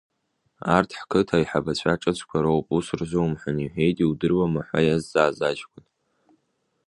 Арҭ 0.75 0.89
ҳқыҭа 0.99 1.35
аиҳабацәа 1.37 2.01
ҿыцқәа 2.01 2.39
роуп, 2.43 2.65
ус 2.75 2.87
рзумҳәан,– 2.99 3.57
иҳәеит, 3.61 3.97
иудыруама 4.01 4.61
ҳәа 4.67 4.79
иазҵааз 4.83 5.37
аҷкәын. 5.49 5.85